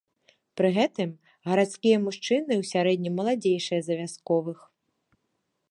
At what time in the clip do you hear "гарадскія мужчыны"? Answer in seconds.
1.49-2.53